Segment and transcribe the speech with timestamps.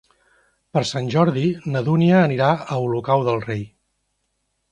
[0.77, 1.43] Per Sant Jordi
[1.75, 3.61] na Dúnia anirà a Olocau del Rei.